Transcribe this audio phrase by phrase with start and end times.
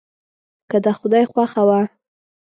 [0.69, 1.81] که د خدای خوښه وه.